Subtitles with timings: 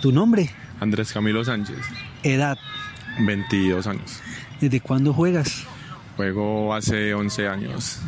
[0.00, 0.50] ¿Tu nombre?
[0.80, 1.78] Andrés Camilo Sánchez.
[2.22, 2.58] ¿Edad?
[3.20, 4.20] 22 años.
[4.60, 5.64] ¿Desde cuándo juegas?
[6.16, 8.00] Juego hace 11 años.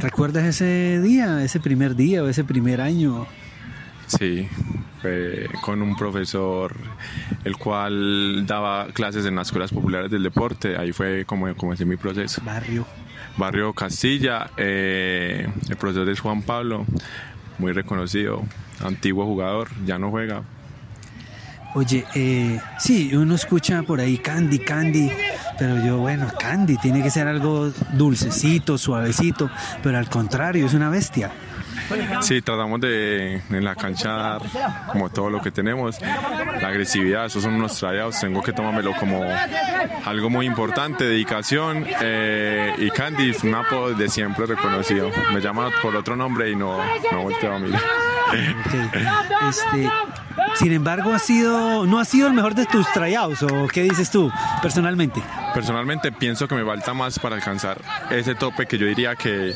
[0.00, 3.26] ¿Recuerdas ese día, ese primer día o ese primer año?
[4.06, 4.48] Sí,
[5.62, 6.74] con un profesor
[7.44, 10.76] el cual daba clases en las escuelas populares del deporte.
[10.76, 12.42] Ahí fue como comencé mi proceso.
[12.44, 12.86] Barrio.
[13.36, 14.50] Barrio Castilla.
[14.56, 16.86] Eh, el profesor es Juan Pablo,
[17.58, 18.42] muy reconocido,
[18.82, 20.42] antiguo jugador, ya no juega.
[21.74, 25.10] Oye, eh, sí, uno escucha por ahí Candy, Candy,
[25.58, 29.50] pero yo, bueno, Candy tiene que ser algo dulcecito, suavecito,
[29.82, 31.32] pero al contrario, es una bestia.
[32.22, 34.38] Sí, tratamos de en la cancha
[34.90, 39.22] como todo lo que tenemos, la agresividad, esos son unos tryouts, tengo que tomármelo como
[40.04, 45.10] algo muy importante, dedicación eh, y Candy un apodo de siempre reconocido.
[45.32, 46.78] Me llama por otro nombre y no,
[47.12, 47.82] no volteo a mirar.
[49.48, 49.90] Este,
[50.56, 54.10] sin embargo, ha sido, no ha sido el mejor de tus tryouts, ¿o qué dices
[54.10, 54.30] tú
[54.62, 55.22] personalmente?
[55.52, 59.54] Personalmente pienso que me falta más para alcanzar ese tope que yo diría que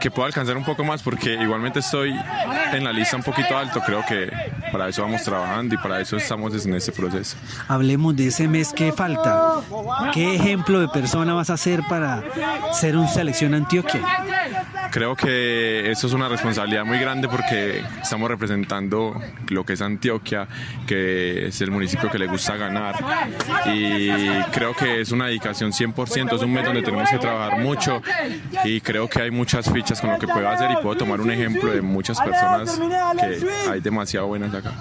[0.00, 2.14] que, puedo alcanzar un poco más porque igualmente estoy
[2.72, 3.80] en la lista un poquito alto.
[3.84, 4.30] Creo que
[4.72, 7.36] para eso vamos trabajando y para eso estamos en este proceso.
[7.68, 9.60] Hablemos de ese mes que falta.
[10.14, 12.22] ¿Qué ejemplo de persona vas a hacer para
[12.72, 14.00] ser un selección Antioquia?
[14.90, 20.48] Creo que eso es una responsabilidad muy grande porque estamos representando lo que es Antioquia,
[20.86, 22.96] que es el municipio que le gusta ganar.
[23.66, 24.10] Y
[24.52, 28.02] creo que es una dedicación 100%, es un mes donde tenemos que trabajar mucho
[28.64, 31.30] y creo que hay muchas fichas con lo que puedo hacer y puedo tomar un
[31.30, 32.78] ejemplo de muchas personas
[33.18, 34.72] que hay demasiado buenas acá.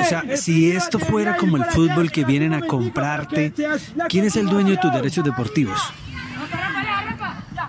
[0.00, 3.52] O sea, si esto fuera como el fútbol que vienen a comprarte,
[4.08, 5.80] ¿quién es el dueño de tus derechos deportivos?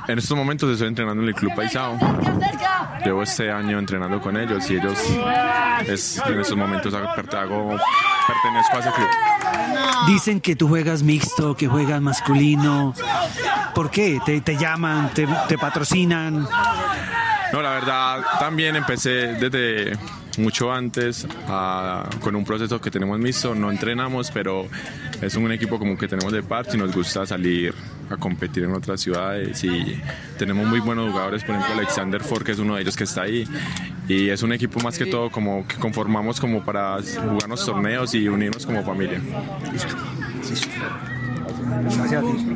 [0.07, 1.97] En estos momentos estoy entrenando en el Club Paisao.
[3.05, 4.97] Llevo este año entrenando con ellos y ellos
[5.87, 9.09] es, en estos momentos hago, pertenezco a ese club.
[10.07, 12.93] Dicen que tú juegas mixto, que juegas masculino.
[13.73, 14.19] ¿Por qué?
[14.25, 15.09] ¿Te, te llaman?
[15.13, 16.47] Te, ¿Te patrocinan?
[17.53, 19.97] No, la verdad, también empecé desde
[20.37, 21.27] mucho antes
[22.21, 23.55] con un proceso que tenemos mixto.
[23.55, 24.67] No entrenamos, pero
[25.21, 27.73] es un equipo como que tenemos de parte y nos gusta salir
[28.09, 30.01] a competir en otras ciudades y
[30.37, 33.23] tenemos muy buenos jugadores, por ejemplo Alexander Ford, que es uno de ellos que está
[33.23, 33.47] ahí.
[34.07, 38.27] Y es un equipo más que todo como que conformamos como para jugarnos torneos y
[38.27, 39.21] unirnos como familia.
[41.83, 42.53] Gracias a ti.